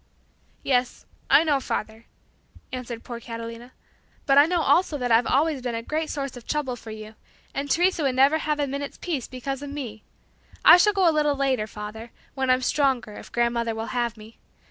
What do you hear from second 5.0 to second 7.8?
I've always been a source of great trouble for you, and